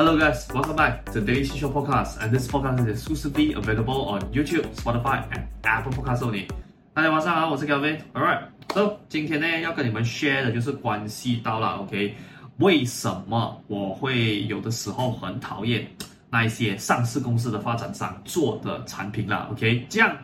[0.00, 4.22] Hello guys, welcome back to Daily Show Podcast, and this podcast is exclusively available on
[4.32, 6.48] YouTube, Spotify, and Apple Podcasts only.
[6.94, 7.98] 大家晚上好，我是 Kelvin。
[8.14, 12.14] Alright, so 今天呢要跟你们 share 的就是关系到了，OK？
[12.60, 15.86] 为什么我会有的时候很讨厌
[16.30, 19.84] 那一些上市公司的发展商做的产品了？OK？
[19.90, 20.16] 这样，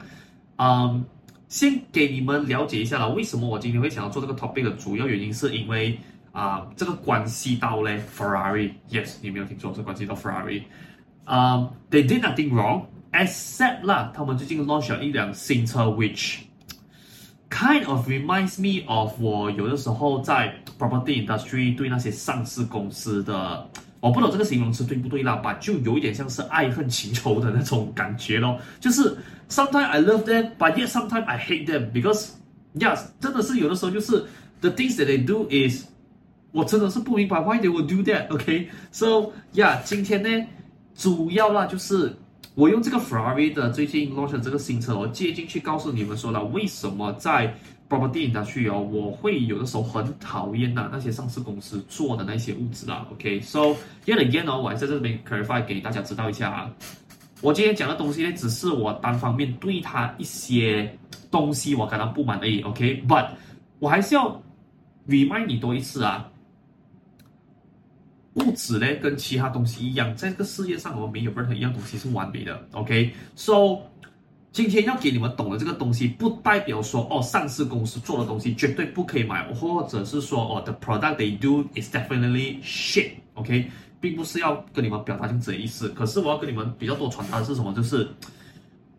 [0.56, 1.04] 嗯，
[1.48, 6.00] 先给你们了解一下啦，为什么我今天会想要做这个 topic 的主要原因是因为。
[6.35, 10.63] 啊，uh, 这个关系到嘞，Ferrari，yes，你没有听错，这关系到 Ferrari。
[11.25, 16.37] 啊、um,，they did nothing wrong，except 啦，他们最近 launch 了一辆新车，which
[17.49, 29.15] kind of reminds me of 我有的时候在 property industry 对那些上市公司的，我不懂这个形容词对不对啦，吧，就有一点像是爱恨情仇的那种感觉咯，就是
[29.49, 34.25] sometimes I love them，but yet sometimes I hate them，because，yes，真的是有的时候就是
[34.61, 35.85] the things that they do is
[36.56, 40.46] 我真的是不明白 why they would do that，OK？So yeah，今天呢，
[40.94, 42.10] 主要啦就是
[42.54, 47.54] 我用这个 Ferrari 的最近 launch 这个新车，我接进去告诉你们说了，为什么在
[47.90, 53.76] property 的区域哦，我会有的时候很讨厌呐那些上市公司做的那些物质啦，OK？So
[54.06, 56.70] yet again 哦，我还在这边 clarify 给大家知道一下啊，
[57.42, 60.90] 我今天讲的东西呢，只是我单方面对他一些
[61.30, 63.26] 东西我感到不满而已，OK？But
[63.78, 64.42] 我还是要
[65.06, 66.26] remind 你多一次啊。
[68.36, 72.58] 物质呢，跟其他东西一样，在这个世界上，我们没有任何一样东西是完美的。
[72.72, 73.78] OK，So，
[74.52, 83.10] 今天要给你们懂的这个东西，不代表说哦，上市公司做的东西绝对不可以买，或者是说哦，the product they do is definitely shit。
[83.34, 83.70] OK，
[84.00, 85.88] 并不是要跟你们表达这样子的意思。
[85.90, 87.72] 可是我要跟你们比较多传达的是什么？
[87.72, 88.06] 就是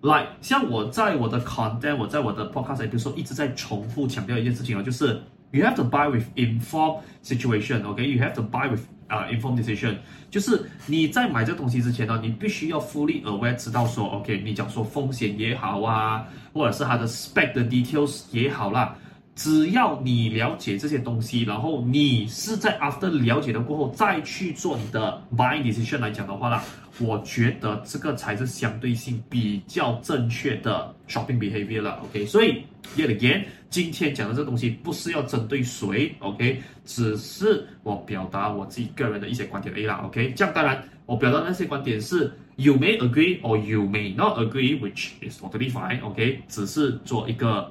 [0.02, 5.20] ，like，像我在我的 content，我在我的 podcast，比如说一直在重复强调一件事情哦，就是
[5.52, 7.84] you have to buy with informed situation。
[7.86, 9.96] OK，you have to buy with 啊、uh,，informed decision
[10.30, 18.96] 就是你在买这东西之前呢，你必须要 fully aware 知道说，OK，你讲说风险也好啊，或者是它的 spec 的 details 也好啦，
[19.38, 26.64] 只要你了解这些东西，然后你是在 after 了解了过后再去做你的 buying decision 来讲的话啦，
[27.00, 32.64] 我觉得这个才是相对性比较正确的 shopping behavior 了，OK，所以
[32.98, 33.44] yet again。
[33.70, 40.32] 今天讲的这东西不是要针对谁，OK，只是我表达我自己个人的一些观点而已啦，OK。
[40.38, 46.42] 这样当然，我表达的那些观点是 you may agree or you may not agree，which is totally fine，OK。
[46.48, 47.70] 只是做一个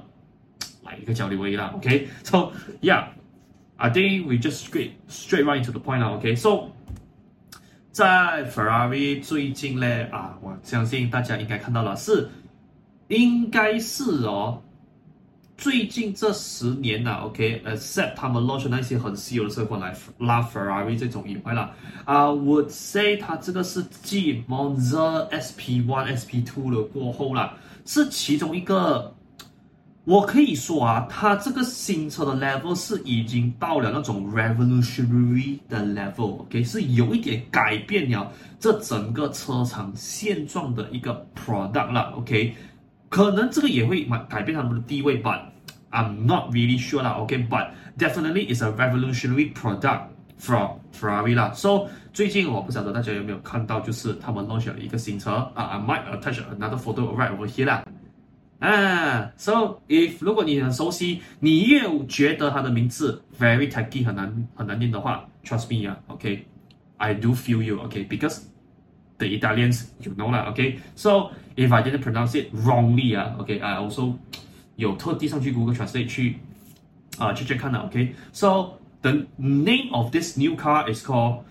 [0.87, 2.07] 来一个交流而已啦，OK。
[2.23, 6.35] So yeah，I think we just straight straight right into the point 啦，OK。
[6.35, 6.71] So
[7.91, 12.29] 在 Ferrari 最近呢，啊，我相信大家应该看到了，是
[13.07, 14.61] 应该是哦。
[15.57, 21.71] 最近这十年呐，OK，except、他们 launch 那些很稀有的车款来拉 Ferrari 这种以外啦，
[22.05, 29.11] 啊、would say 它这个是继 Monza SP One、SP Two 了过后啦，是其中一个，
[30.07, 42.55] 我可以说啊，它这个新车的 level 是已经到了那种 revolutionary 的 level，OK，、是有一点改变了这整个车厂现状的一个 product 了，OK。
[43.09, 45.45] 可能这个也会改变他们的地位吧
[45.91, 50.03] I'm not really sure 啦，OK，but definitely is a revolutionary product
[50.37, 51.51] from Ferrari 啦。
[51.53, 57.83] So 最近我不晓得大家有没有看到，就是他们 launch 了一个新车啊，I might attach another photo right over here 啦。
[58.58, 68.42] 啊，So if 如果你很熟悉，你又觉得它的名字 very tacky 很难很难念的话，trust me 啊，OK，I do feel you，OK，because
[69.18, 74.14] the Italians you know 啦，OK，So If I didn't pronounce it wrongly 啊，OK，I also
[74.76, 76.38] 有特地上去 Google Translate 去
[77.18, 81.42] 啊去 check 看的，OK，So the name of this new car is called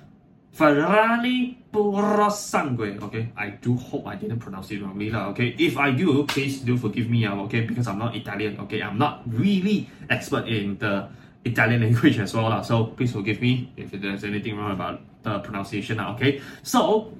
[0.55, 7.09] Ferrari Purosangue，OK，I do hope I didn't pronounce it wrongly 啦，OK，If I do, please do forgive
[7.09, 11.07] me 啊，OK，because I'm not Italian，OK，I'm not really expert in the
[11.43, 15.97] Italian language as well 啦，So please forgive me if there's anything wrong about the pronunciation
[15.99, 17.11] 啊，OK，So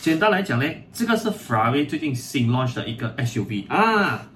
[0.00, 4.26] 简单来讲呢，这个是 Ferrari 最近新 launch 的一个 SUV 啊。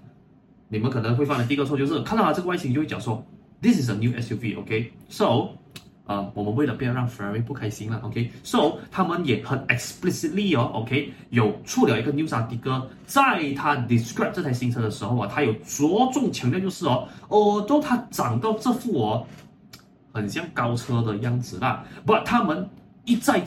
[0.71, 3.27] 你们可能会犯的第一个错就是看到它这个外形就会讲说，
[3.61, 5.59] This is a new SUV，OK？So，、okay?
[6.06, 11.14] 呃，我们为了不要让 Ferrari 不开心了，OK？So，他们也很 explicitly 哦，OK？
[11.30, 19.28] 有出了一个 news 的哥在他 describe 这台新车的时候啊，他有着重强调就是哦，哦，都它长到这副哦，
[20.12, 21.86] 很像高车的样子啦。
[22.06, 22.70] But，他们
[23.06, 23.44] 一再。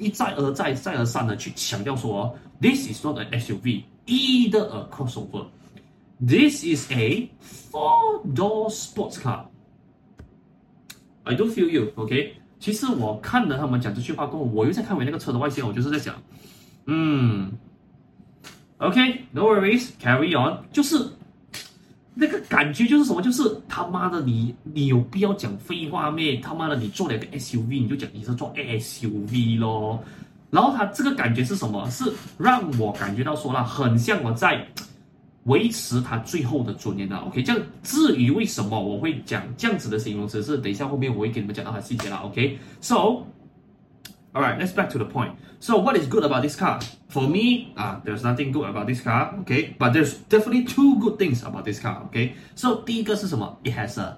[0.00, 5.46] 一再而再、再而三的去强调说，This is not an SUV, either a crossover.
[6.24, 7.28] This is a
[7.72, 9.46] four-door sports car.
[11.28, 12.34] I don't feel you, OK?
[12.58, 16.14] 其实我看了他们讲这句话过后，我又在看回那个车的外形，我就是在想，
[16.86, 17.52] 嗯
[18.78, 20.96] ，OK，no worries，carry on，就是
[22.14, 23.20] 那个感觉就是什么？
[23.20, 26.38] 就是他妈的你，你有必要讲废话咩？
[26.38, 30.02] 他妈的你做了个 SUV，你就讲你是做 SUV 咯。
[30.50, 31.88] 然后他这个感觉是什么？
[31.90, 34.66] 是让我感觉到说了，很像我在
[35.47, 37.17] 维持他最后的尊严了。
[37.17, 42.17] OK，这样至于为什么我会讲这样子的形容词，是等一下后面我会给你们讲到它细节了。
[42.17, 43.25] OK，so，all
[44.33, 45.31] right，let's back to the point.
[45.59, 46.81] So what is good about this car?
[47.09, 49.33] For me, ah, there's nothing good about this car.
[49.41, 52.05] Okay, but there's definitely two good things about this car.
[52.09, 53.57] Okay, so 第一个是什么？
[53.63, 54.17] It has a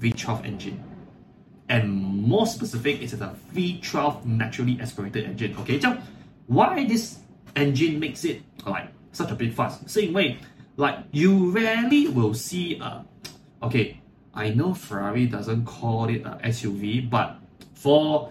[0.00, 0.74] V12 engine.
[1.68, 1.88] And
[2.26, 5.54] more specific, it's a V12 naturally aspirated engine.
[5.56, 5.96] Okay, 这样
[6.46, 7.16] why this
[7.54, 9.78] engine makes it like such a big fuss?
[9.88, 10.36] 是因为
[10.76, 13.04] like you rarely will see a
[13.62, 13.96] okay.
[14.32, 17.36] I know Ferrari doesn't call it a SUV, but
[17.74, 18.30] for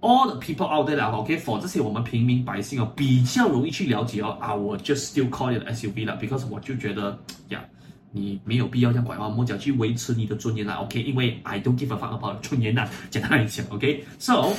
[0.00, 7.18] all the people out there 啦，OK, for 这些我们平民百姓哦，比较容易去了解哦，啊，我 just still call it SUV 啦，because 我就觉得
[7.48, 7.60] 呀。
[7.60, 7.76] Yeah,
[8.12, 11.00] 你没有必要这样拐弯抹角去维持你的尊严啦，OK？
[11.00, 14.52] 因为 I don't give a fuck about 尊严啦，简单来讲，OK？So，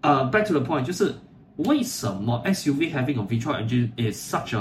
[0.00, 1.14] 呃、uh,，back to the point，就是
[1.56, 4.56] 为什么 SUV having a V12 engine is such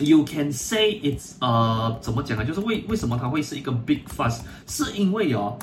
[0.00, 2.44] You can say it's 呃，怎么讲啊？
[2.44, 4.40] 就是为为什么它会是一个 big fuss？
[4.66, 5.58] 是因为哦，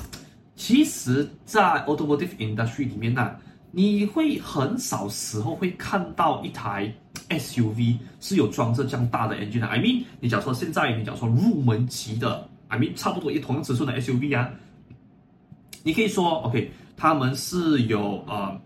[0.56, 3.36] 其实，在 automotive industry 里面呢，
[3.72, 6.92] 你会很少时候会看到一台。
[7.30, 14.50] SUV 是有装着这样大的 engine 的，I mean，你假如说现在你假如说入门级的，I mean，差不多也同样尺寸的 SUV 啊，
[15.82, 18.58] 你可以说 OK，他们是有呃、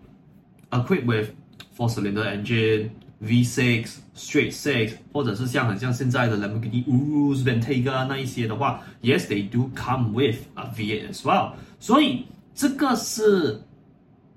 [0.69, 1.29] equipped with
[1.75, 2.89] four cylinder engine
[3.21, 13.60] V6 straight six，或者是像很像现在的 Lamborghini Urus Bentayga 那一些的话，Yes，they do come with a V8 as well，所以这个是，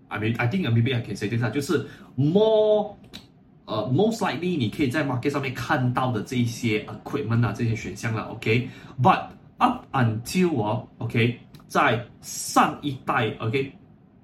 [0.10, 2.96] I mean，I think maybe I can say this，就是 more。
[3.66, 9.28] 呃、uh,，most likely 你可以在 market 上面看到的这些 equipment 啊，这些选项了，OK，but、okay?
[9.60, 13.72] up until 我，OK，在上一代，OK，not、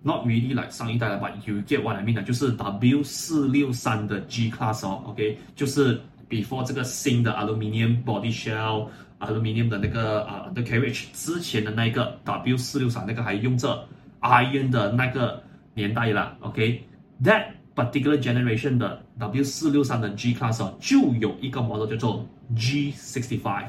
[0.04, 6.00] Not really like 上一代了，but you get what I mean 就是 W 四六三的 G class 哦，OK，就是
[6.28, 13.86] before 这个新的 aluminium body shell，aluminium 的那个啊、the carriage 之前的那个 W 四六三那个还用着
[14.20, 15.40] iron 的那个
[15.74, 17.44] 年代了，OK，that、
[17.76, 22.26] particular generation 的 W 四六三的 G Class 哦，就有一个 model 叫做
[22.56, 23.66] G sixty five。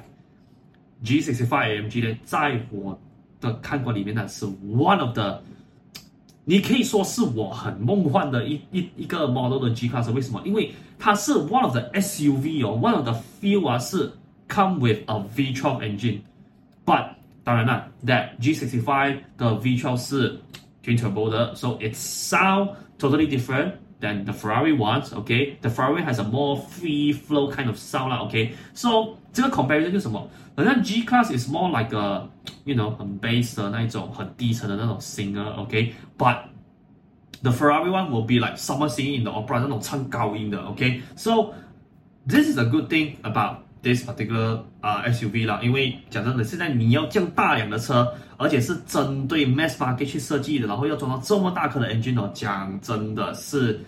[1.04, 3.00] G sixty five AMG 呢，在我
[3.40, 5.44] 的看过里面呢，是 one of the，
[6.46, 10.12] 你可以说是我很梦幻的一一一个 model 的 G Class。
[10.12, 10.42] 为什么？
[10.46, 14.12] 因为它是 one of the SUV 哦，one of the few 啊是
[14.50, 16.20] come with a V12 engine。
[16.86, 17.10] But
[17.46, 20.40] 当然啦，that G sixty five 的 V12 是
[20.84, 23.72] twin turbo 的，so it sound totally different。
[24.03, 25.57] than the Ferrari ones, okay?
[25.61, 28.51] The Ferrari has a more free flow kind of sound 啦，okay?
[28.75, 30.29] So 这个 comparison 就是什么？
[30.57, 32.29] 好像 G Class is more like a,
[32.65, 35.93] you know, 很 bass 的那一种很低沉的那种 singer，okay?
[36.17, 36.39] But
[37.43, 41.01] the Ferrari one will be like someone singing in the opera 那种唱高音的，okay?
[41.17, 41.53] So
[42.27, 52.21] this is a good thing about this particular 啊、uh, SUV 啦，因为讲真的，现在你要这样大辆的车，而且是针对 mass market 去设计的，然后要装到这么大颗的 engine
[52.21, 53.81] 哦，讲真的是。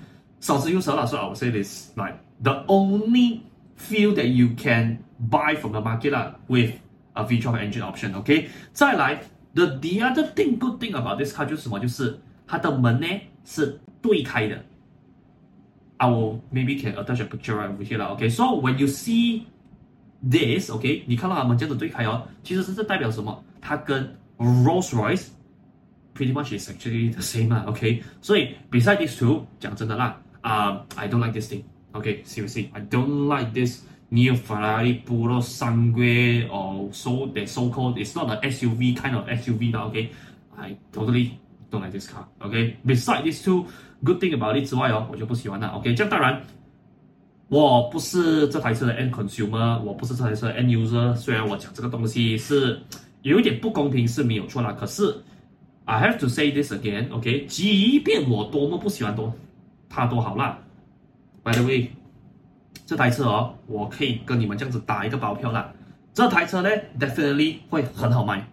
[0.45, 3.41] 少之又少啦，所以 I would say this like the only
[3.77, 4.99] feel that you can
[5.31, 6.73] buy from the market 啦，with
[7.15, 9.23] a V12 engine option。OK，再来
[9.55, 11.79] the the other thing good thing about this car 就是什么？
[11.79, 13.07] 就是它的门呢
[13.45, 14.65] 是对开的。
[15.99, 18.07] I will maybe can attach a picture right over here 啦。
[18.07, 19.43] OK，so when you see
[20.23, 23.45] this，OK，你看到它们这样子对开哦，其实是这代表什么？
[23.61, 25.27] 它跟 Rolls-Royce
[26.15, 27.65] pretty much is actually the same 啦。
[27.67, 30.19] OK，所以 beside these two，讲真的啦。
[30.45, 31.65] 啊、uh,，I don't like this thing.
[31.93, 37.99] Okay, seriously, I don't like this new Ferrari Puro Sangue or so they so called.
[37.99, 39.89] It's not an SUV kind of SUV now.
[39.89, 40.11] Okay,
[40.57, 41.39] I totally
[41.71, 42.27] don't like this car.
[42.41, 43.67] Okay, besides these two
[44.03, 45.69] good thing about it 之外哦，我就不喜欢了。
[45.69, 46.41] OK，这样当然
[47.49, 51.15] 我不是这台车的 end consumer，我不是这台车的 end user。
[51.17, 52.81] 虽然我讲这个东西是
[53.23, 55.15] 有一点不公平是没有错啦，可是
[55.85, 57.13] I have to say this again.
[57.13, 59.35] OK，即便我多么不喜欢多。
[59.96, 60.58] 它多好啦
[61.42, 61.92] ！By the way，
[62.86, 65.72] 这台车哦，我可以跟你们这样子打一个保票啦。
[66.14, 68.46] 这台车呢，definitely 会很好卖。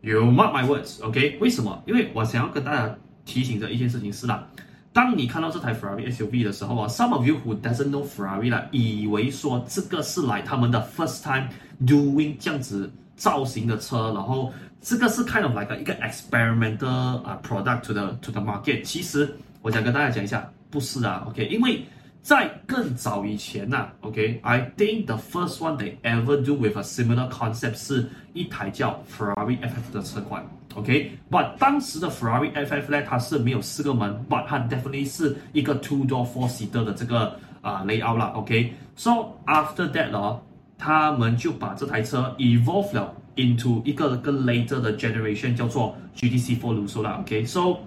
[0.00, 1.38] You mark my words，OK？
[1.40, 1.80] 为什么？
[1.86, 4.44] 因为我想要跟大家提醒的一件事情是啦，
[4.92, 11.48] 当你看到这台 Ferrari SUV 的时候啊，some of you who doesn't know Ferrari 啦，以为说这个是来他们的 first time
[11.86, 14.52] doing 这样子造型的车，然后。
[14.86, 18.82] 这个是 kind of like 一个 experimental 啊 product to the to the market。
[18.82, 21.83] 其实我想跟大家讲一下，不是啊，OK，因为
[22.21, 31.57] 在更早以前呐，OK，I think the first one they ever do with a similar concept 是一台叫 Ferrari FF 的车款，OK，but
[31.57, 39.11] 当时的 Ferrari FF 呢，它是没有四个门，but 它 definitely 是一个 two door four seater 的这个啊 layout 啦，OK，so
[39.45, 40.39] after that 呢，
[40.77, 43.13] 他们就把这台车 evolve 了。
[43.35, 47.77] into 一个更 later 的 generation 叫做 GTC4 Lusso 啦，OK，so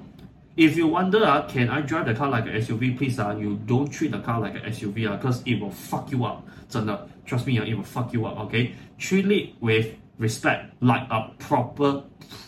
[0.57, 4.19] if you wonder 啊，can I drive the car like a SUV？Please 啊，you don't treat the
[4.19, 8.25] car like a SUV 啊，cause it will fuck you up，真的，trust me 啊，it will fuck you
[8.25, 9.88] up，OK，treat it with
[10.19, 12.02] respect like a proper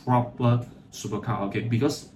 [0.05, 0.61] proper
[0.93, 2.07] supercar，OK，because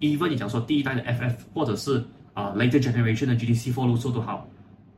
[0.00, 4.48] even 你讲说第一代的 FF 或者是啊 later generation 的 GTC4 Lusso 都好，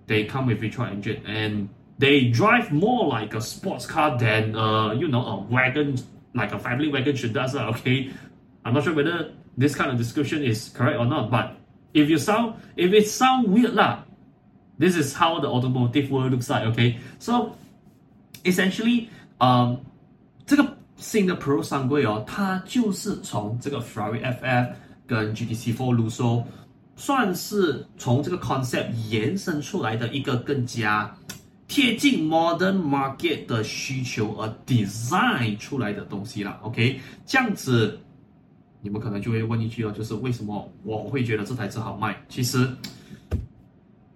[0.07, 1.69] they come with V12 engine and
[2.01, 5.97] They drive more like a sports car than uh you know a wagon
[6.33, 7.57] like a family wagon should does.
[7.57, 8.11] Okay,
[8.65, 11.51] I'm not sure whether this kind of description is correct or not, but
[11.95, 14.05] if you sound if it sound weird lah,
[14.79, 16.65] this is how the automotive world looks like.
[16.69, 17.53] Okay, so
[18.45, 19.09] essentially,
[19.41, 19.79] um,
[20.47, 24.73] 这个新的 Pro 三柜哦，它就是从这个 Ferrari FF
[25.07, 26.45] 跟 GTC4 Lusso
[26.97, 31.15] 算是从这个 concept 延伸出来的一个更加。
[31.71, 38.01] 贴近 modern market 的需求而 design 出来的东西啦，OK，这样子，
[38.84, 42.14] 你们可能就会问一句了，就是为什么我会觉得这台车好卖？
[42.28, 42.70] 其实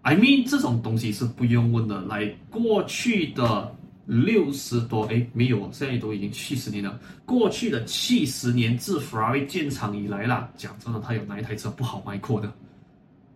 [0.02, 2.02] ，I mean 这种东西是不用问的。
[2.02, 3.74] 来，过去的
[4.06, 7.00] 六十多，哎，没有，现在都已经七十年了。
[7.26, 12.52] 过去的七十年自 Ferrari 建厂以来啦，讲真的，它有哪一台车不好卖过的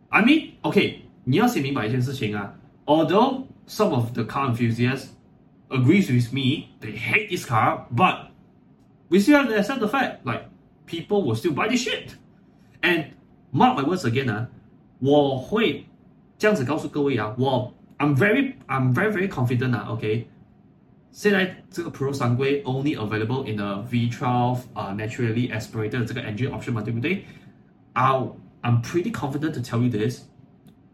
[0.10, 2.54] ？I mean，OK，你要先明白一件事情啊
[2.86, 5.06] ，although some of the car enthusiasts
[5.70, 6.66] agrees with me.
[6.82, 8.28] They hate this car, but
[9.08, 10.51] we still have to accept the fact, like
[10.91, 12.11] people will still buy this shit.
[12.83, 13.07] And
[13.51, 14.49] mark my words again 啊，
[14.99, 15.87] 我会
[16.39, 20.29] 这样子告诉各位啊，我 I'm very I'm very very confident 啊，OK。
[21.13, 27.25] 现在这个 Pro 三柜 only available in a V12 uh, naturally aspirated 这个 engine option 嘛，对不对？
[27.95, 30.25] I'll I'm pretty confident to tell you this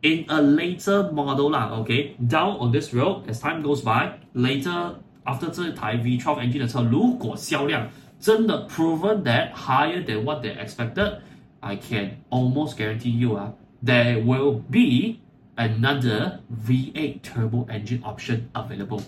[0.03, 5.51] in a later model 啦，OK down on this road as time goes by later after
[5.51, 7.89] 这台 V12 engine 的车如果销量
[8.21, 11.19] 真的 proven that higher than what they expected
[11.61, 13.53] I can almost guarantee you 啊
[13.85, 15.21] there will be
[15.57, 19.03] another V8 turbo engine option available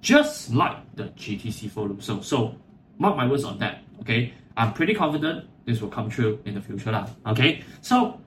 [0.00, 2.54] just like the GTC4 Lusso so
[2.98, 6.60] mark my words on that okay I'm pretty confident this will come true in the
[6.60, 8.18] future 啦 okay so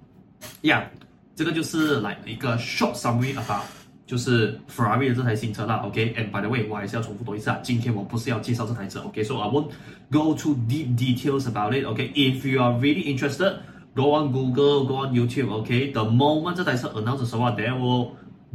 [0.62, 0.88] yeah
[1.36, 3.66] 这个就是来一个 short summary about，
[4.11, 6.31] 就是 Ferrari 的这台新车啦，OK，and、okay?
[6.33, 9.41] by the way，我还是要重复多一次啊，今天我不是要介绍这台车，OK，so、okay?
[9.41, 9.71] I won't
[10.11, 12.51] go to deep details about it，OK，if、okay?
[12.51, 16.11] you are really interested，go on Google，go on YouTube，OK，the、okay?
[16.11, 18.09] moment 这台车 announce 的时候，there will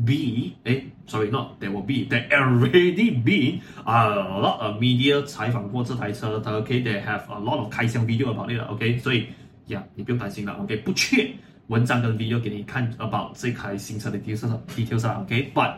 [0.06, 7.06] be，诶，sorry，not there will be，there already been a lot of media 采访过这台车的，OK，they、okay?
[7.06, 9.02] have a lot of 开箱 video about it，OK，、okay?
[9.02, 9.28] 所以
[9.68, 11.34] 呀，yeah, 你不用担心了，OK，不缺。
[11.68, 15.76] 文章跟 video 给你看 about 这台新车的 details details 啊，OK，but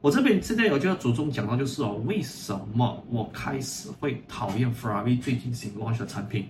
[0.00, 6.46] 我这边现在我就要着重讲到就是哦，为什么我开始会讨厌 Ferrari 最近新 launch 的产品？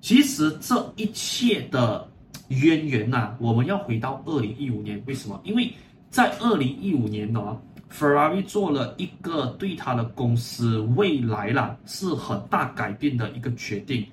[0.00, 2.06] 其实这一切的
[2.48, 5.02] 渊源呐，我们要回到二零一五年。
[5.06, 5.40] 为什么？
[5.42, 5.72] 因为
[6.10, 7.60] 在二零一五年呢
[7.92, 14.06] ，Ferrari 做了一个对他的公司未来啦是很大改变的一个决定。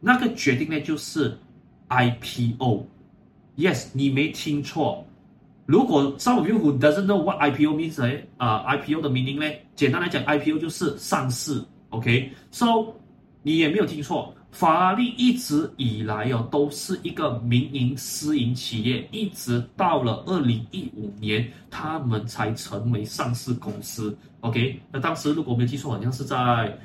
[0.00, 1.36] 那个决定呢，就是
[1.88, 2.86] IPO。
[3.56, 5.06] Yes，你没听错。
[5.66, 8.20] 如果 some of you who doesn't know what IPO means 呢？
[8.36, 9.54] 啊，IPO 的 meaning 呢？
[9.76, 11.62] 简单来讲，IPO 就是上市。
[11.90, 12.86] OK，so
[13.42, 14.34] 你也没有听错。
[14.50, 24.16] 法拉利一直以来哦，都是一个民营私营企业，一直到了二零一五年，他们才成为上市公司。
[24.40, 26.76] OK，那当时如果没有记错，好像是在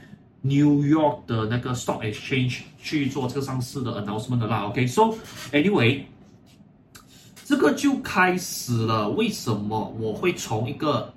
[0.41, 4.65] New York 的那个 Stock Exchange 去做这个上市的 announcement 的啦。
[4.67, 5.15] OK，so
[5.51, 6.01] anyway。
[7.47, 9.09] 这个就开始了。
[9.11, 11.13] 为什么我会从一个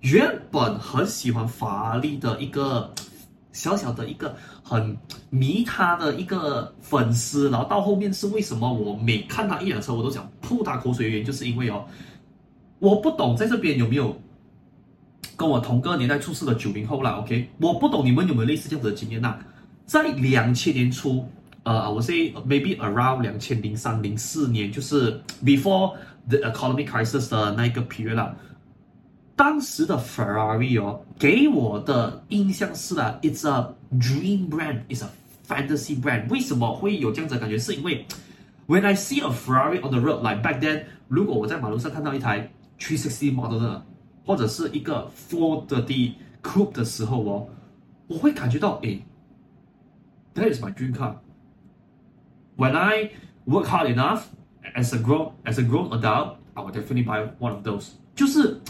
[0.00, 2.90] 原本很喜欢法拉利的一个
[3.52, 4.96] 小小的一个很
[5.28, 11.10] 迷他的一个粉丝，然后到后面是为什么我每看他一辆车我都想吐他口水？
[11.10, 11.84] 原因就是因为哦，
[12.78, 14.18] 我不懂在这边有没有
[15.36, 17.20] 跟我同个年代出世的九零后啦。
[17.20, 19.34] OK，我不懂你们有没有类似这样子的经验呐？
[19.84, 21.28] 在两千年初。
[21.65, 25.95] 呃，我 say maybe around 两千零三零四年，就是 before
[26.27, 28.35] the economic crisis 的那个 period 啦。
[29.35, 35.09] 当时的 Ferrari 哦，给我的印象是啊，It's a dream brand, It's a
[35.47, 36.29] fantasy brand。
[36.29, 37.57] 为什么会有这样子的感觉？
[37.57, 38.05] 是因为
[38.67, 43.85] When I see a Ferrari on the road, like back then，如果我在马路上看到一台360 model 的，
[44.25, 47.47] 或者是一个430 Coupe 的时候哦，
[48.07, 49.01] 我会感觉到，诶，
[50.35, 51.15] That is my dream car。
[52.56, 53.10] When I
[53.46, 54.22] work hard enough
[54.74, 57.88] as a grown as a grown adult, I will definitely buy one of those。
[58.14, 58.60] 就是。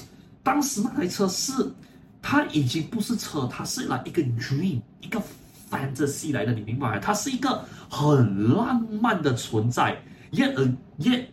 [0.47, 1.53] 当时那台车是，
[2.23, 5.21] 它已经不是车，它是来一个 dream，一个
[5.69, 7.01] fantasy 来的，你明白？
[7.01, 10.01] 它是一个很浪漫的存在
[10.31, 10.55] ，yet
[11.01, 11.25] yet，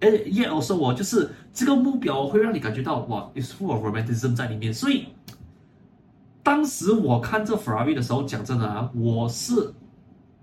[0.00, 4.74] 呃 yet also 我就是这个目标会让你感觉到哇，is full of romanticism 在里面。
[4.74, 5.06] 所以
[6.42, 9.72] 当时我看这 Ferrari 的时候，讲真的啊，我是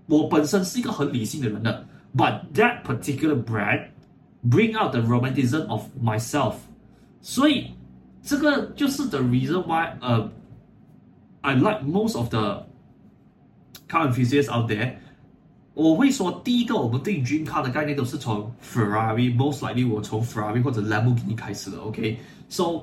[0.07, 1.85] 我本身是一个很理性的人的，
[2.15, 3.87] but that particular brand
[4.49, 6.55] bring out the romanticism of myself，
[7.21, 7.71] 所以。
[8.23, 10.29] 这个就是 the reason why 呃、
[11.41, 12.67] uh,，I like most of the
[13.89, 14.93] car enthusiasts out there。
[15.73, 21.79] 我会说，第一个我们对 dream car 的概念都是从 Ferrari，most likely 我从 Ferrari 或者 Lamborghini 开始的。
[21.79, 22.81] OK，so、okay?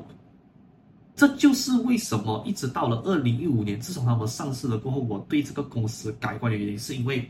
[1.15, 7.29] 这就是为什么一直到了二零一五年，自从他们上市了过后，我对这个公司改观的原因，是因为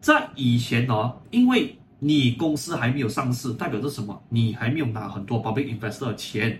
[0.00, 4.20] 在以前哦，因为你公司还没有上市，代表着什么？
[4.28, 6.58] 你还没有拿很多 public investor 的钱。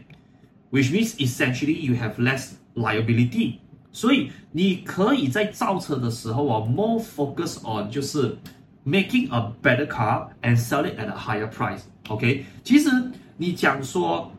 [0.70, 3.58] Which means essentially you have less liability，
[3.92, 8.36] 所以你可以在造车的时候啊，more focus on 就是
[8.84, 11.82] making a better car and sell it at a higher price。
[12.08, 12.90] OK，其实
[13.36, 14.32] 你讲说，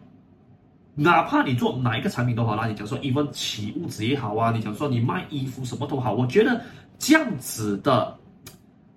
[0.95, 6.61] 哪怕你做哪一个产品都好啦，你讲说 even 起物质也好啊，你讲说你卖衣服什么都好，我觉得
[6.97, 8.17] 这样子的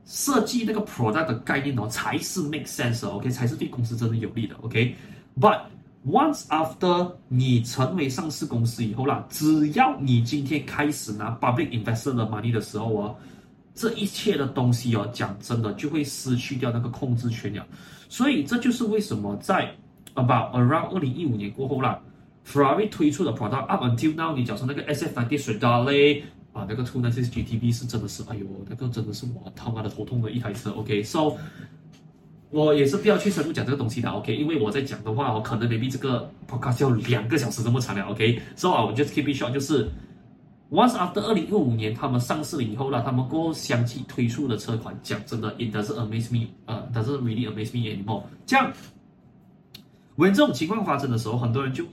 [0.07, 4.55] 设计那个 product 的概念哦，才是 make sense，OK，才是对公司真的有利的。
[4.62, 5.61] OK，but
[6.07, 13.17] Once after 你成为上市公司以后啦，只要你今天开始拿 public investor 的 money 的时候哦，
[13.75, 17.67] 这一切的东西哦，讲真的就会失去掉那个控制权了。
[18.09, 19.69] 所以这就是为什么在
[20.18, 22.00] about around 二零一五年过后啦
[22.47, 30.71] ，Ferrari 推出的 product up until now，你讲说那个 SF90 Stradale 啊，那个296 GTB 是真的是，哎呦，那个真的是我他妈的头痛的一台车。
[30.73, 31.32] OK，so。
[32.50, 34.34] 我也是不要去深入讲这个东西的，OK？
[34.34, 39.86] 因为我在讲的话，我可能 maybe 这个 podcast 要两个小时这么长了，OK？So I will just keep it short，就是
[40.71, 48.23] once after 二零一五年他们上市了以后啦，他们过后相继推出的车款，讲真的，it doesn't amaze me，呃，doesn't really amaze me anymore。
[48.47, 48.73] 这样
[50.25, 51.85] 为这种情况发生的时候，很多人就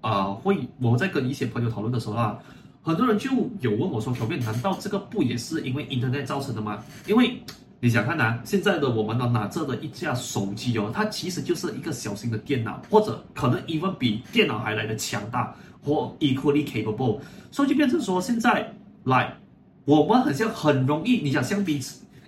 [0.00, 2.38] 啊、会，我在跟一些朋友讨论的时候啦，
[2.82, 6.82] 很多人就有问我说，小便难道这个不也是因为 internet 造成的吗？
[7.06, 7.42] 因为
[7.80, 17.20] 你想看呐、现在的我们呢，拿着的一架手机哦，它其实就是一个小型的电脑，或者可能 even 比电脑还来的强大，或 equally capable。
[17.50, 18.72] 所以就变成说，现在
[19.04, 19.36] 来，
[19.84, 21.18] 我们好像很容易。
[21.18, 21.80] 你想相比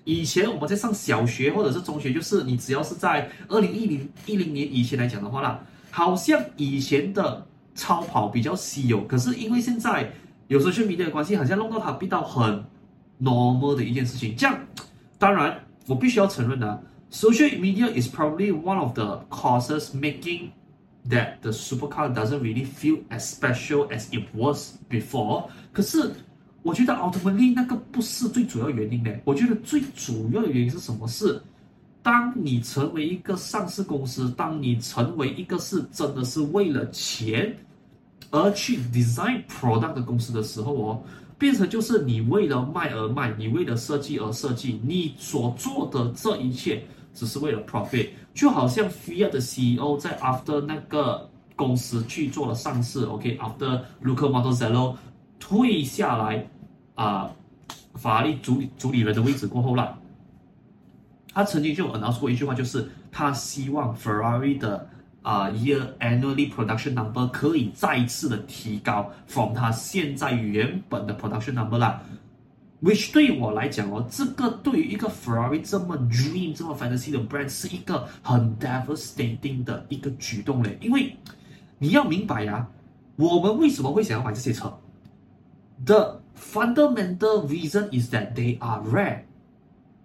[0.04, 9.04] 以前我们在上小学或者是中学，就是你只要是在二零一零一零年以前来讲的话啦，好像以前的超跑比较稀有。
[9.04, 10.12] 可是因为现在
[10.48, 12.64] 有 social media 的关系，好像弄到它变到很
[13.20, 14.58] normal 的一件事情，这样。
[15.18, 16.82] 当然，我必须要承认的
[17.12, 20.48] ，social media is probably one of the causes making
[21.08, 25.48] that the supercar doesn't really feel as special as it was before。
[25.72, 26.12] 可是，
[26.62, 29.20] 我觉得 ultimately 那个不是最主要原因的。
[29.24, 31.06] 我觉得最主要的原因是什么？
[31.08, 31.40] 是
[32.02, 37.56] 当你成为一个上市公司，当你成为一个是真的是为了钱
[38.30, 41.02] 而去 design product 的公司的时候哦。
[41.38, 54.96] 变成就是你为了卖而卖，你为了设计而设计，你所做的这一切只是为了 profit，就好像 Fiat 的 CEO 在 after 那个公司去做了上市，OK，after Luca Mottozello
[55.40, 56.46] 退下来
[56.94, 57.34] 啊、呃，
[57.94, 59.98] 法拉利主主理人的位置过后了，
[61.34, 64.88] 他曾经就 announce 过一句话，就是他希望 Ferrari 的。
[65.22, 72.00] 啊、year annually production number 可以再次的提高，from 他现在原本的 production number 啦。
[72.82, 80.78] which 对我来讲哦，这个对于一个 Ferrari 这么 dream 这么 fantasy 的 brand 是一个很 devastating 的一个举动嘞。
[80.80, 81.14] 因为
[81.76, 82.68] 你要明白呀、啊，
[83.16, 84.74] 我们为什么会想要买这些车
[85.84, 89.24] ？The fundamental reason is that they are rare.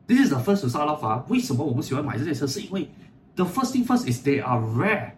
[0.08, 1.26] This is the first to start off 啊。
[1.30, 2.46] 为什么我们喜欢买这些车？
[2.46, 2.90] 是因为
[3.36, 5.12] The first thing first is they are rare。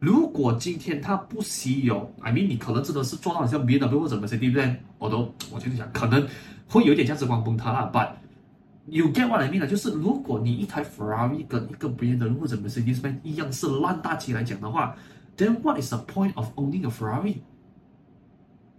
[0.00, 6.26] 如果今天它不稀有，I mean 你可能真的是撞到像 BMW 或者 Mercedes，我都我就是想可能
[6.68, 7.90] 会有点价值观崩塌啦。
[7.92, 8.10] But
[8.86, 14.96] you get what I mean 就是如果你一台 Ferrari 跟一个 BMW 或者 Mercedes 一样是烂大街来讲的话
[15.36, 17.38] ，Then what is the point of owning a Ferrari？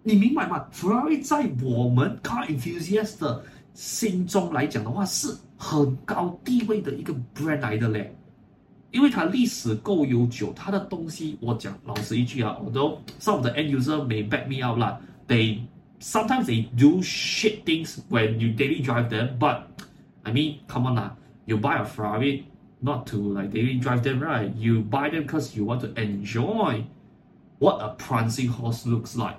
[0.02, 0.66] 你明白吗？
[0.72, 8.14] Ferrari 在我们 car enthusiast 的心中来讲的话，是很高地位的一个 brand 来的嘞。
[8.90, 15.58] 因为它历史够悠久，它的东西我讲老实一句啊，although some of the end user may back me out 啦，they
[16.00, 19.62] sometimes they do shit things when you daily drive them, but
[20.22, 24.54] I mean come on 啦，you buy a Ferrari。not to like daily drive them, right?
[24.54, 26.84] You buy them because you want to enjoy
[27.58, 29.38] what a prancing horse looks like.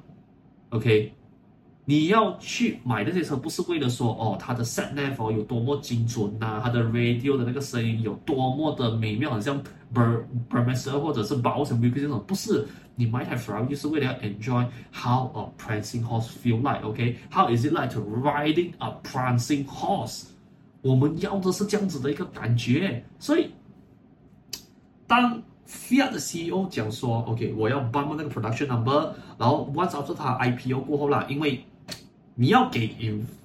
[0.71, 1.13] OK，
[1.85, 9.63] 你要去买那些车，不是为了说哦，它的 sat nav 有多么精准呐、它的 radio 的那个声音有多么的美妙，好像
[9.95, 12.67] Ber Burmester 或者是 b o s e m u s i 这种，不是。
[12.97, 16.87] 你买台 Ferrari 就是为了要 enjoy how a prancing horse feel like.
[16.87, 20.25] OK，how、is it like to riding a prancing horse？
[20.83, 23.53] 我们要的是这样子的一个感觉，所以
[25.07, 31.65] 当 Fiat 的 CEO 讲说，OK，我要 bump 那个 production number，然后 once after 他 IPO 过后啦，因为
[32.35, 32.89] 你要给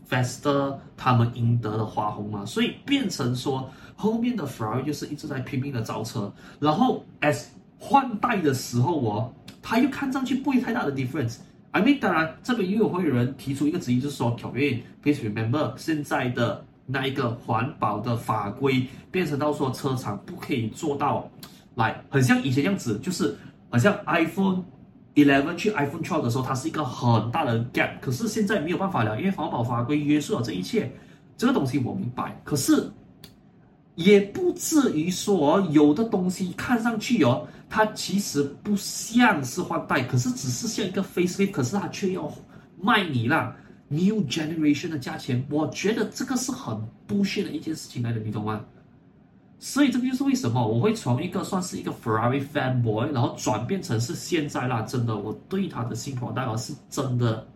[0.10, 7.46] investor 他们应得的花红嘛，所以变成说后面的 Ferrari 就是一直在拼命的造车，然后 as
[7.78, 11.38] 换代的时候哦，他又看上去不会太大的 difference。
[11.72, 16.66] I mean，当然这边又会有人提出一个质疑，就是说，Kevin，please remember 现在的。
[16.88, 21.28] 那一个环保的法规变成到说车厂不可以做到，
[21.76, 23.38] 来很像以前样子，就是
[23.70, 24.64] 好像 iPhone
[25.14, 28.00] 11去 iPhone 12的时候，它是一个很大的 gap。
[28.02, 30.92] 可是现在没有办法了，因为环保法规约束了这一切。
[31.38, 32.90] 这个东西我明白，可是
[33.96, 42.32] 也不至于说有的东西看上去哦，它其实不像是换代，可是只是像一个 facelift，可是它却要
[42.82, 43.56] 卖你那。
[43.88, 48.66] New generation 的价钱，我觉得这个是很不屑的一件事情来的，你懂吗？
[49.60, 57.48] 所以这个就是为什么我会从一个算是一个 Ferrari fanboy，然后转变成是现在啦，真的我对他的新款代表是真的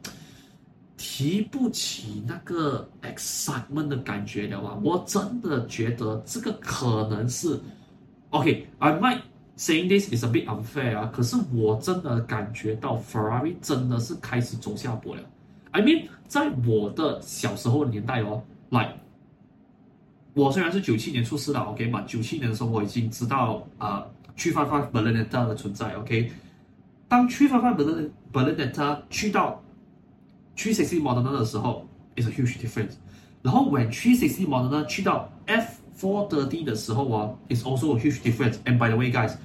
[0.98, 4.78] 提不起那个 excitement 的感觉了啊！
[4.84, 7.60] 我真的觉得这个可能是
[8.32, 9.22] OK，I might
[9.58, 15.22] saying this is a bit unfair 啊，可是我真的感觉到 Ferrari 真的是开始走下坡了。
[15.72, 18.94] I mean，在我的小时候年代哦，来，
[20.34, 24.06] 我虽然是九七年出世的，OK 嘛，九七年的时候我已经知道啊
[24.38, 26.32] ，355 Berlinetta 的存在，OK。
[27.08, 29.62] 当355 Berlinetta 去到
[30.56, 32.94] 360 Modena 的时候，is a huge difference。
[33.42, 38.58] 然后 when 360 Modena 去到 F430 的时候啊，is also a huge difference。
[38.66, 39.36] And by the way guys。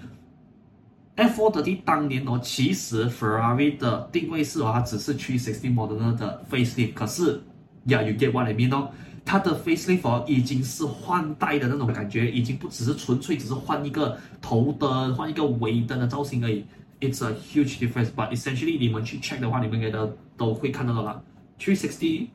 [1.16, 7.40] F430 当年哦，其实 Ferrari 的定位是哦，它只是360 Modena 的 facelift，可是
[7.86, 8.90] ，Yeah，you get what I mean 哦，
[9.24, 16.64] 它的 facelift 哦已经是换代的那种感觉，已经不只是纯粹只是换一个头灯、换一个尾灯的造型而已。
[17.00, 21.22] It's a huge difference，but essentially 你们去 check 的话，你们应该都都会看到的啦。
[21.58, 22.26] 360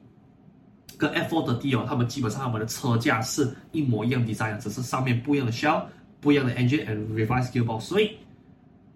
[0.98, 5.84] 跟 F430 哦，他们基本上他们的车架是一模一样 design，只是上面不一样的 shell，
[6.20, 8.12] 不一样的 engine and revised gearbox，所以。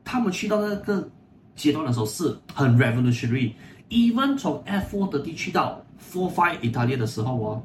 [0.05, 1.09] 他们去到那个
[1.55, 7.63] 阶段的时候是很 revolutionary，even 从 F430 去到45 Italia 的时候哦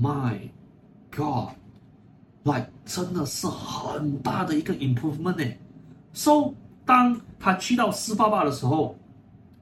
[0.00, 0.38] ，My
[1.14, 5.44] God，like 真的是很大的一个 improvement 呢。
[6.12, 6.54] So
[6.84, 8.96] 当他去到四八八的时候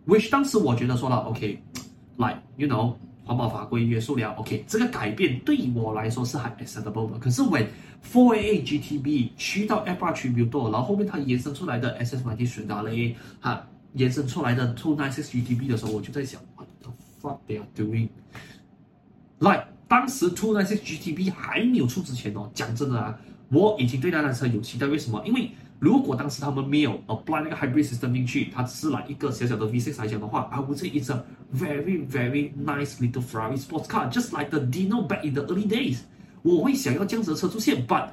[0.07, 2.95] ，which 当时我觉得说了，OK，like you know。
[3.27, 7.19] 环保法规约束了，OK，这个改变对我来说是很 acceptable 的。
[7.19, 7.67] 可是 when
[8.13, 16.93] 488 GTB 去到 F8 Tributo，然后后面它延伸出来的 SS90 雪达雷，哈，延伸出来的 two nice GTB 的时候，我就在想，What the
[17.23, 23.18] fuck they are doing？Like 当时296 GTB还没有出之前哦，讲真的啊，
[23.50, 24.86] 我已经对那辆车有期待。
[24.88, 25.22] 为什么？
[25.26, 31.24] 因为如果当时他们没有 apply 那个 hybrid system 进去，它只是来一个小小的 V6 来讲的话，I would say it's a
[31.56, 35.68] very very nice little Ferrari sports car, just like the Dino back in the early
[35.68, 36.00] days。
[36.42, 38.10] 我会想要这样子的车出现，but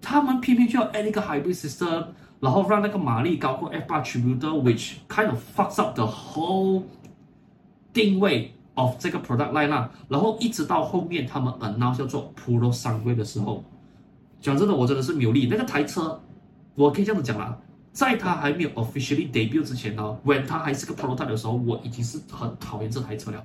[0.00, 2.06] 他们偏偏就要 add 一个 hybrid system，
[2.40, 6.82] 然后让那个马力高过 F8 Tributo，which kind of fucks up the whole
[7.92, 9.89] 定位 Of 这个 product line 啦。
[10.07, 13.63] 然后一直到后面他们 announce 叫做 Pro 三规的时候，
[14.41, 16.19] 讲真的，我真的是没有力那个台车。
[16.75, 17.57] 我可以这样子讲啦，
[17.91, 23.43] 在他还没有 officially debut 之前呢，when 他还是个 prototype 的时候，我已经是很讨厌这台车了。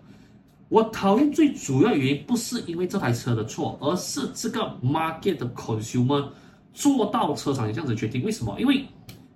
[0.68, 6.28] 我讨厌最主要原因不是因为这台车的错，而是这个 market 的 consumer
[6.72, 8.22] 做到车厂也这样子决定。
[8.24, 8.58] 为什么？
[8.58, 8.84] 因为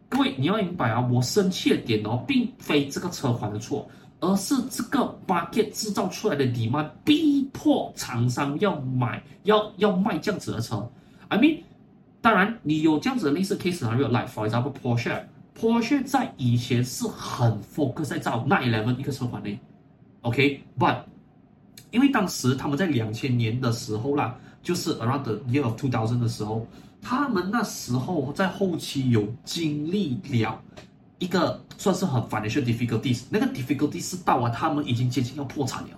[0.09, 3.89] 各位你要明白啊，我生气的点哦，并非这个车款的错，
[4.21, 10.91] 而是这个 market 制造出来的 demand 逼迫厂商要买要要卖这样子的车。
[11.29, 11.61] I mean。
[12.21, 15.23] 当然，你有这样子的类似 case，还有 like for example Porsche。
[15.57, 19.57] Porsche 在以前是很 focus 在造911一个车款内
[20.23, 20.97] ，OK，but
[21.93, 26.67] 因为当时他们在两千年的时候啦，就是 around the year of two thousand 的时候，
[27.01, 30.61] 他们那时候在后期有经历了
[31.21, 35.88] 一个算是很 financial difficulties，那个 difficulties 是到啊，他们已经接近要破产了。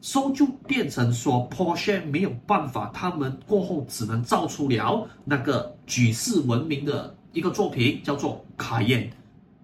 [0.00, 9.08] ，so 就变成说，Porsche 没有办法，他们过后只能造出了那个举世闻名的一个作品，叫做卡宴。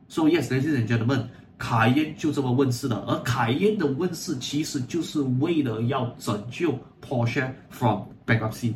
[0.09, 1.25] So yes, ladies and gentlemen，
[1.59, 3.05] 卡宴就这么问世了。
[3.09, 8.75] 而卡宴的问世其实就是为了要拯救 Porsche from bankruptcy。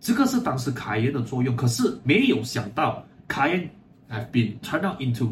[0.00, 1.56] 这个是当时卡宴的作用。
[1.56, 3.70] 可是没有想到，卡宴
[4.10, 5.26] have been turned out into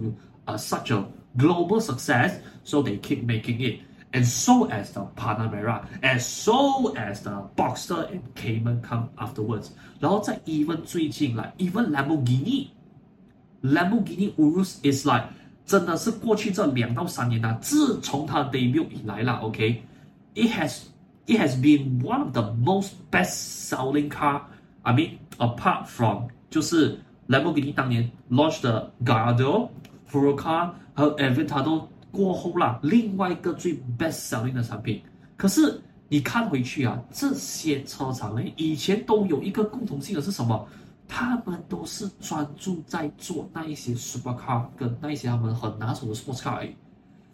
[0.46, 1.06] a such a
[1.38, 8.10] global success，so they keep making it。And so as the Panamera, as so as the Boxster
[8.12, 9.70] and Cayman come afterwards，
[10.02, 15.28] 然后在 even 最近来，even Lamborghini，Lamborghini Urus is like
[15.66, 20.82] 真的是过去这两到三年啊，自从它 debut 以来啦，OK，it has
[21.26, 27.74] it has been one of the most best selling car。I mean apart from 就是 Lamborghini
[27.74, 29.70] 当年 launched 的 Gallardo、
[30.11, 31.87] Huracan 和 Aventador。
[32.13, 35.03] 过后啦，另外一个最 best selling 的产品，
[35.37, 40.67] 可是你看回去啊，这些车厂呢，以前都有一个共同性的是什么？
[41.07, 46.71] 他们都是专注在做那一些 supercar 跟那一些他们很拿手的 sports car 而已。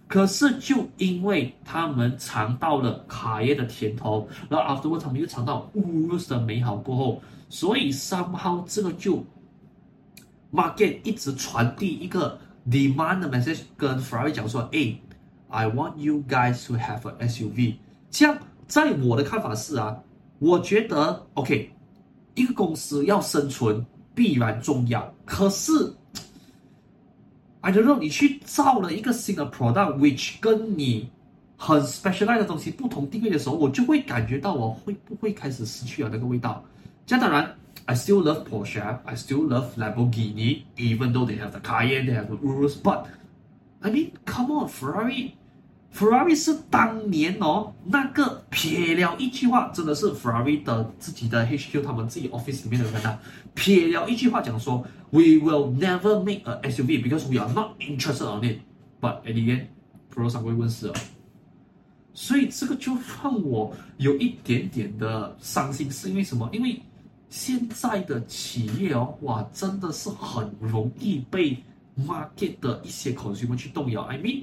[0.08, 9.24] 可是就因为他们尝到了卡宴的甜头，然后 afterward 他们又尝到 Urus 的美好过后，所以 somehow 这个就
[10.52, 12.36] market 一直传递一个。
[12.68, 14.96] Demand the message 跟 Ferrari 讲说，哎
[15.48, 17.74] ，I want you guys to have a SUV。
[18.10, 19.98] 这样，在我的看法是啊，
[20.38, 21.70] 我觉得 OK，
[22.34, 25.12] 一个公司要生存必然重要。
[25.24, 25.72] 可是
[27.62, 31.10] ，I don't know，你去造了一个新的 product，which 跟你
[31.56, 36.62] 很 specialized 的东西不同定位的时候，我就会感觉到我会不会开始失去了那个味道。
[37.04, 37.56] 这样当然。
[37.85, 38.99] I still love Porsche.
[39.05, 42.75] I still love Lamborghini, even though they have the Cayenne, they have the Urus.
[42.75, 43.07] But
[43.81, 45.31] I mean, come on, Ferrari.
[45.93, 53.17] Ferrari 是当年哦，那个撇了一句话，真的是 Ferrari 的自己的 HQ，他们自己 office 里面的人啊，
[53.55, 58.59] 撇了一句话讲说，We will never make a SUV because we are not interested on it.
[58.99, 59.67] But at the end,
[60.13, 60.93] Ferrari 上会问世了。
[62.13, 66.49] 所以这个就让我有一点点的伤心，是因为什么？
[66.51, 66.81] 因为
[67.32, 71.56] 现在的企业哦，哇，真的是很容易被
[72.06, 74.02] market 的一些 consumer 去动摇。
[74.02, 74.42] I mean。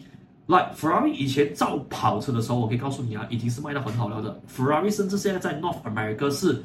[0.52, 4.42] Like Ferrari 以前造跑车的时候，我可以告诉你啊，已经是卖得很好了的。
[4.52, 6.64] Ferrari 甚至现在在 North America 是，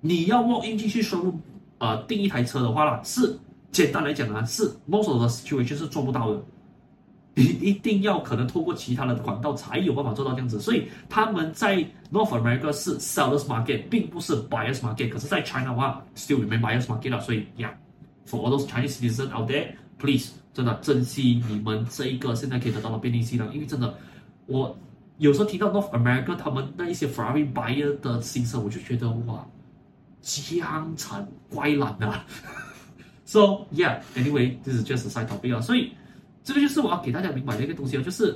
[0.00, 1.34] 你要 walk in 进去收入，
[1.78, 3.36] 呃，订一台车的话啦，是
[3.72, 6.40] 简单来讲呢，是 most of the situation 是做不到的。
[7.38, 11.76] 一一定要可能透过其他的管道才有办法做到这样子，所以他们在
[12.12, 15.08] North America 是 sellers market，并不是 buyers market。
[15.08, 17.20] 可是，在 China 的话，still remain buyers market 啦。
[17.20, 23.48] 所以，yeah，for all those Chinese citizens out there，please 真的珍惜你们这一个现在可以得到的便利性了。
[23.54, 23.94] 因为真的，
[24.46, 24.76] 我
[25.18, 29.46] 有时候提到 North America 他们那一些 Ferrari buyer 的心声，我就觉得哇，
[30.20, 32.24] 江城怪懒啊。
[33.24, 35.92] so yeah，anyway，this is just a side topic 啊，所以。
[36.48, 38.34] 这个就是我要给大家明白的一个东西哦，就是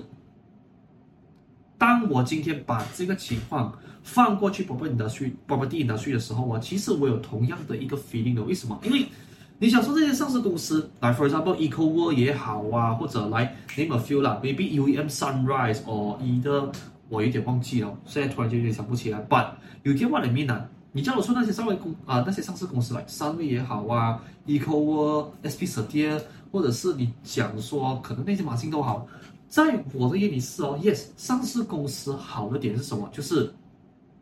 [1.78, 3.72] 当我今天把这个情况
[4.02, 8.42] 放过去 property industry property industry 的时候啊，其实我有同样的一个 feeling 的。
[8.42, 8.78] 为什么？
[8.84, 9.06] 因为
[9.58, 16.70] 你想说这些上市公司，来 for example EcoWorld 也好啊，或者来 name a few 啦，maybe UEM Sunrise or either
[17.08, 19.24] 我有点忘记了，现在突然间有点想不起来。
[19.26, 19.52] But
[19.84, 20.68] you get what I mean 啊？
[20.92, 26.20] 你叫我说那些上位公啊，那些上市公司来三位也好啊，EcoWorld SP Setia
[26.52, 29.06] 或者是你讲说，可能那些马信都好，
[29.48, 33.08] 在我的眼里是哦，yes，上市公司好的点是什么？
[33.10, 33.50] 就是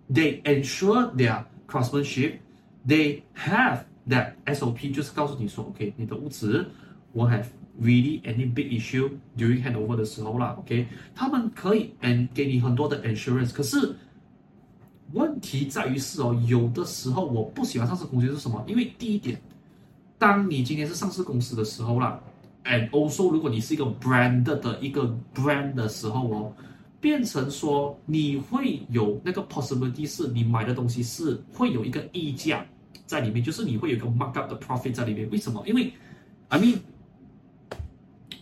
[0.08, 6.64] they ensure their craftsmanship，they have that SOP，就是告诉你说，OK，你的屋子
[7.12, 7.46] 我 have
[7.82, 13.92] really any big issue during handover 的时候啦，OK，他们可以 and 给你很多的 insurance，可是
[15.12, 18.64] 问题在于是哦，有的时候我不喜欢上市公司是什么？
[18.68, 19.40] 因为第一点。
[20.20, 22.20] 当你今天是上市公司的时候啦
[22.64, 26.52] ，and also 如果你是一个 brand 的一个 brand 的时候哦，
[27.00, 32.62] 变成说你会有那个 possibility 是你买的东西是会有一个溢价
[33.06, 35.26] 在里面，就是你会有一个 markup 的 profit 在里面。
[35.30, 35.66] 为什么？
[35.66, 35.90] 因为
[36.48, 36.80] I mean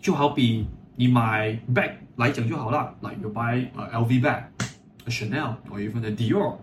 [0.01, 6.57] 就好比你买 bag 来讲就好了，like you buy a LV bag，a Chanel or even a Dior，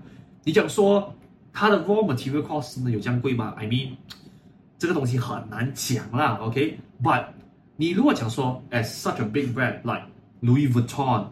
[0.43, 1.15] 你讲说
[1.53, 3.91] 它的 raw material cost 呢有这样贵吗？I mean
[4.77, 7.25] 这个东西很难讲啦，OK？But
[7.77, 10.03] 你如果讲说，as such a big brand like
[10.41, 11.27] Louis Vuitton、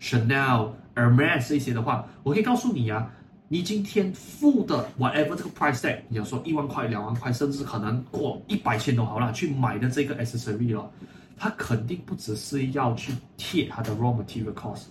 [0.00, 3.10] Chanel、Hermes 这些的话，我可以告诉你啊，
[3.48, 10.90] 你今天付的 whatever 这个 price tag，你要说一万块、两万块，甚至可能过一百千都好啦，去买的这个 accessory 了，
[11.38, 14.84] 它肯定不只是要去贴它的 raw material cost，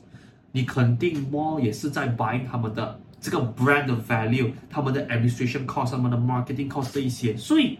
[0.51, 7.77] 你肯定 more 也是在 buying 他们的这个 brand value，他们的 administration cost，他们的 marketing cost 这一些，所以。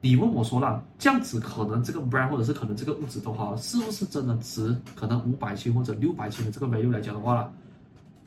[0.00, 7.50] 你问我说啦，这样子可能这个 brand 或者是可能这个物质的话，是不是真的值可能五百千或者六百千的这个 value 来讲的话啦，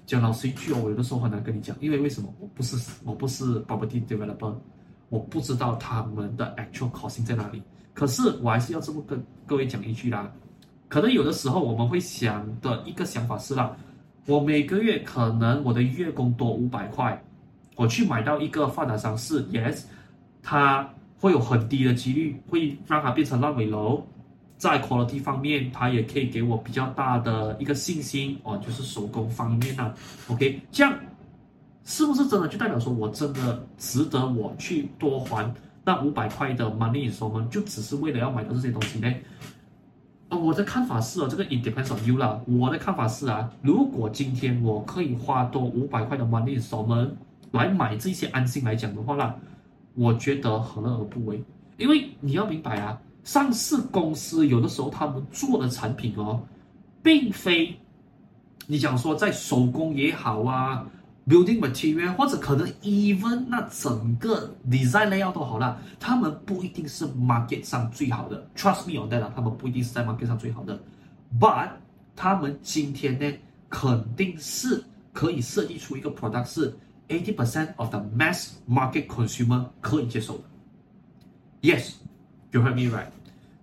[0.06, 2.28] 讲老实一句哦，我有的时候很难跟你讲，因为为什么？
[2.42, 4.54] 我不是我不是 property developer，
[5.08, 7.64] 我不知道他们的 actual costing 在哪里。
[7.94, 10.30] 可是我还是要这么跟各位讲一句啦，
[10.90, 13.74] 可能有的时候我们会想的一个想法是啦，
[14.26, 17.24] 我每个月可能我的月供多五百块，
[17.78, 19.84] 我去买到一个发展商是 yes，
[20.44, 20.86] 他。
[21.22, 24.02] 会有很低的几率会让它变成烂尾楼，
[24.58, 29.94] 在 quality 方面，它也可以给我比较大的一个信心哦，就是手工方面啊
[30.28, 30.94] ，OK，这样
[31.86, 35.54] 是不是真的就代表说我真的值得我去多还
[35.84, 39.14] 那五百块的 money 扫门就只是为了要买到这些东西呢？
[40.30, 42.40] 呃，我的看法是哦，这个 it depends on you 啦。
[42.48, 47.10] 我的看法是啊，如果今天我可以花多五百块的 money installment
[47.52, 49.36] 来买这些安心来讲的话啦。
[49.94, 51.44] 我觉得何乐而不为？
[51.78, 56.42] 因为你要明白啊，上市公司有的时候他们做的产品哦，
[57.04, 57.76] 并非
[58.68, 60.86] 你讲说在手工也好啊
[61.28, 68.48] ，building material 或者可能 even 那整个 design layout 都好啦，他们不一定是 market 上最好的。
[68.56, 70.80] Trust me on that，他们不一定是在 market 上最好的
[71.40, 71.70] ，but
[72.16, 73.38] 他们今天呢，
[73.70, 76.74] 肯定是可以设计出一个 product 是。
[77.12, 80.44] Eighty percent of the mass market consumer 可以接受的
[81.62, 81.96] ，Yes,
[82.52, 83.08] you heard me right。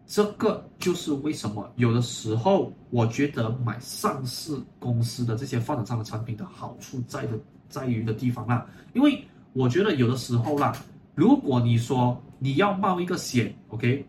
[0.06, 7.38] 这个就是为什么有的时候我觉得买上市公司的这些发展商的产品的好处在的
[7.70, 8.66] 在于的地方啦。
[8.92, 10.76] 因为我觉得有的时候啦，
[11.14, 14.06] 如果你说你要冒一个险，OK，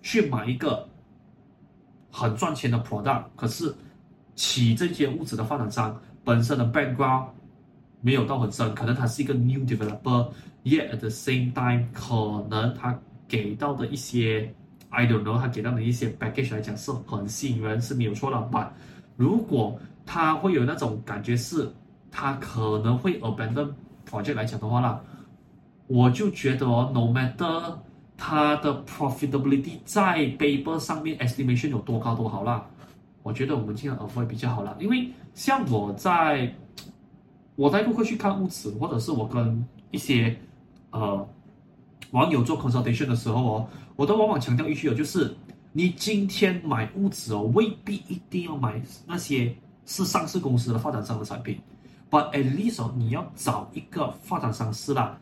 [0.00, 0.88] 去买一个
[2.10, 3.74] 很赚钱的 product，可是
[4.34, 7.26] 起这些物质的发展商本身的 background。
[8.04, 14.52] 没有到很深，可能他是一个 new developer，yet at the same time，可能他给到的一些
[14.90, 18.40] ，I don't know，他给到的一些 package 来讲是很吸引人，是没有错的。
[18.48, 18.74] 吧
[19.16, 21.72] 如果他会有那种感觉是，
[22.10, 23.70] 他可能会 abandon
[24.10, 25.00] project 来讲的话啦，
[25.86, 27.72] 我就觉得哦，no matter
[28.16, 32.66] 他的 profitability 在 paper 上面 estimation 有多高多好啦，
[33.22, 36.52] 我觉得我们尽量 avoid 比较好啦，因为像我在。
[37.54, 40.34] 我带顾客去看屋子，或者是我跟一些
[40.90, 41.28] 呃
[42.12, 45.34] 网友做 consultation 的时候哦，我都往往强调一句哦，就是
[45.72, 51.60] 你今天买屋子哦，未必一定要买那些是上市公司的发展商的产品
[52.10, 55.18] ，but at least 哦，你要找一个发展商是啦，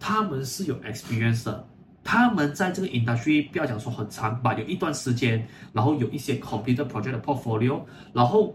[0.00, 1.68] 他们是有 experience 的，
[2.02, 7.82] 他们在这个 industry 不要讲说很长吧，有一段时间，然后有一些 completed project 的 portfolio，
[8.14, 8.54] 然后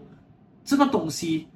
[0.64, 1.46] 这个东西。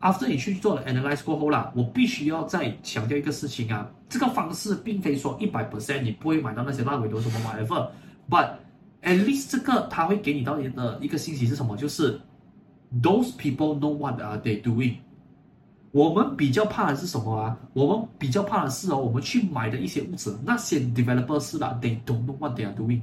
[0.00, 8.50] After 你去做了 analyze 过后啦，我必须要再强调一个事情啊，这个方式并非说一百 percent 你不会买到那些烂尾楼什么 whatever，but
[9.02, 11.76] at least 这个他会给你到的一个信息是什么？
[11.76, 12.20] 就是
[13.02, 14.94] those people know what are they doing。
[15.90, 17.58] 我们比较怕的是什么啊？
[17.72, 23.00] 我们比较怕的是哦，我们去买的一些物质，那些 developers 是啦，they don't know what they are doing。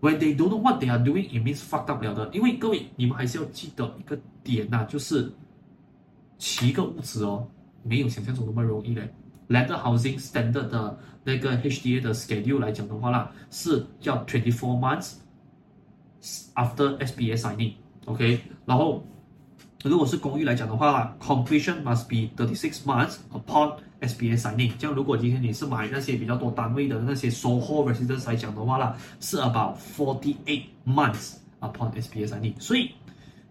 [0.00, 2.28] When they don't know what they are doing, it means fucked up 了的。
[2.32, 5.32] 因为各位，你们还是要记得一个点呐、啊，就是。
[6.44, 7.48] 七个屋子哦，
[7.82, 9.08] 没有想象中那么容易嘞。
[9.48, 15.14] Landed Housing Standard 的那个 HDA 的 schedule 来讲的话啦，是要 twenty four months
[16.54, 18.38] after SBA signing，OK。
[18.66, 19.02] 然后
[19.84, 24.72] 如果是公寓来讲的话啦，completion must be thirty six months upon SBA signing。
[24.76, 32.52] 这样如果今天你是买那些比较多单位的那些 SOHO residence 来讲的话啦，是 about forty eight months upon SBA signing。
[32.60, 32.90] 所以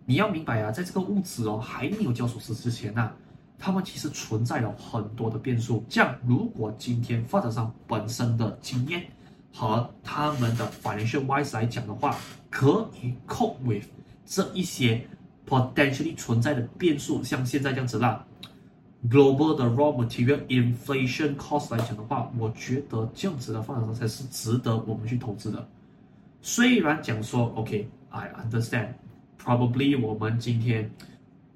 [0.05, 3.15] 你要明白啊，在这个物质哦还没有交手时之前呐、啊，
[3.57, 5.83] 他们其实存在了很多的变数。
[5.87, 9.05] 这样，如果今天发展商本身的经验
[9.53, 12.17] 和他们的 financial wise 来讲的话，
[12.49, 13.85] 可以 cope with
[14.25, 15.07] 这一些
[15.47, 18.25] potentially 存在的变数，像现在这样子啦
[19.09, 25.65] ，global 的 raw material inflation cost 来讲的话，我觉得这样子的发展商才是值得我们去投资的。
[26.41, 28.89] 虽然讲说，OK，I understand。
[29.43, 30.89] Probably 我们今天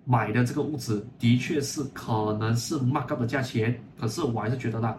[0.04, 4.98] 买的这个物质的确是可能是 mark up 的价钱，可是我还是觉得啦，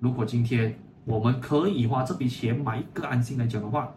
[0.00, 3.94] 如果今天我们可以花这笔钱买一个安心来讲的话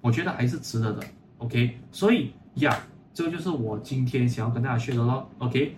[0.00, 1.04] 我觉得还是值得的。
[1.38, 2.76] OK，所以呀，
[3.14, 5.28] 这个就是我今天想要跟大家说的咯。
[5.38, 5.76] OK，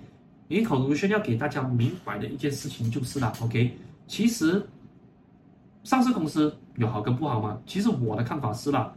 [0.49, 3.31] 你口如是要给大家明白的一件事情就是啦。
[3.43, 3.77] OK，
[4.07, 4.67] 其实
[5.85, 7.61] 上市公司有好跟不好吗？
[7.67, 8.93] 其实我的看法是啦，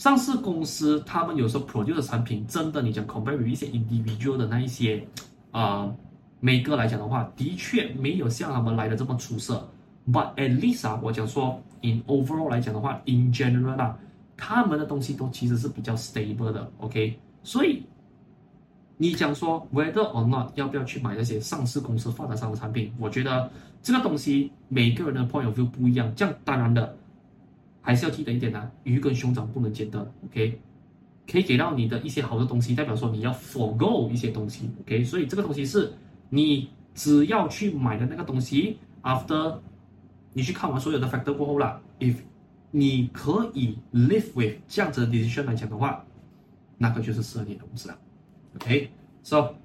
[0.00, 5.06] 上市公司他们有时候 produce 的产品，真的你讲 compare with 一些 individual 的那一些
[5.50, 5.82] 啊。
[5.82, 5.96] 呃
[6.42, 9.68] 每个来讲的话，的确没有像他们来的这么出色。
[10.10, 13.94] But at least 啊，我讲说，in overall 来讲的话，in general 啊，
[14.38, 16.66] 他们的东西都其实是比较 stable 的。
[16.78, 17.82] OK，所以
[18.96, 23.50] 你讲说 whether or not 要不要去买那些上市公司发展商的产品，我觉得
[23.82, 26.10] 这个东西每个人的 point of view 不一样。
[26.16, 26.96] 这样当然的，
[27.80, 30.00] 还是要记得一点呢，鱼跟熊掌不能兼得。
[30.26, 30.58] OK，
[31.30, 34.70] 可以给到你的一些好的东西，代表说你要 forgo 一些东西。
[34.82, 35.92] OK，所以这个东西是。
[36.32, 39.58] 你只要去买的那个东西，after
[40.32, 42.14] 你去看完所有的 factor 过后啦，if
[42.70, 46.04] 你可以 live with 这样子的 decision 来讲的话，
[46.78, 47.98] 那个就是适合你的公司了。
[48.54, 49.56] OK，so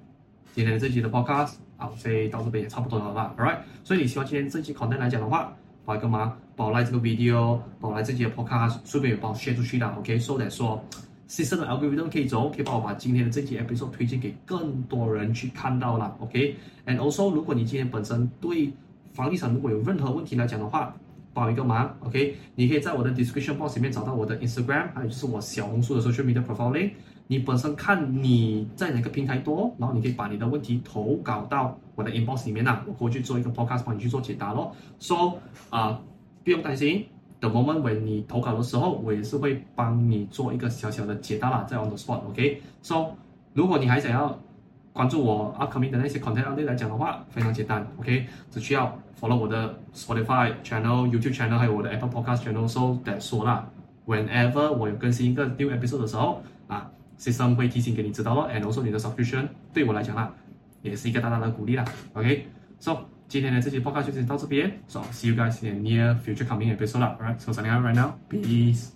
[0.56, 5.56] 今天这期的 podcast 啊，所以到这边也差不多了吧？All right，所以你希望今天这期 content 来讲的话，
[5.86, 9.94] 帮一个忙，帮我 like 这个 video，帮我 like 这期的 podcast，顺便也帮我 share 出去啦。
[9.98, 10.84] OK，so that 说。
[11.28, 16.16] System algorithm 可以走，可以帮我把今天的这期 episode 推荐给更多人去看到了。
[16.20, 18.72] OK，and also 如果你今天本身对
[19.12, 20.94] 房地产如果有任何问题来讲的话，
[21.34, 26.92] 帮一个忙，OK，你可以在我的 description box 里面找到我的 Instagram，还有就是我小红书的 social media profiling。
[27.28, 34.74] 你本身看你在哪个平台多，然后你可以把你的问题投稿到我的 inbox 里面啦，我过去做一个 podcast 帮你去做解答咯。
[34.98, 35.38] So
[35.70, 36.00] 啊、呃，
[36.44, 37.06] 不用担心。
[37.38, 43.08] The moment when 你投稿的时候，我也是会帮你做一个小小的解答啦，在 on the spot，OK？So，、okay?
[43.52, 44.38] 如果你还想要
[44.92, 48.26] 关注我 upcoming 的那些 content 来来讲的话，非常简单，OK？
[48.50, 53.68] 只需要 follow 我的 Spotify channel、YouTube channel，还有我的 Apple Podcast channel，so that 说啦
[54.06, 60.32] ，whenever 我有更新一个 new episode 的时候，啊，system 会提醒给你知道咯，and also 你的 subscription 对我来讲啦，
[60.82, 62.98] 也是一个大大的鼓励啦，OK？So。
[63.28, 68.95] 今天的这期报告就先到这边，so see you guys in the near future coming episode 啦，alright，so signing out right now，peace。